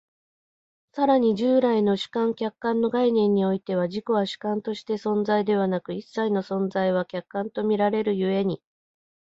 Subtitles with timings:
[0.93, 8.63] 更に従来の主観・客観の概念においては、自己は主観として存在でなく、一切の存在は客観と見られる故に、